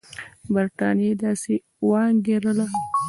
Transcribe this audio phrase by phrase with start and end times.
[0.53, 1.53] برټانیې داسې
[1.89, 2.65] وانګېرله.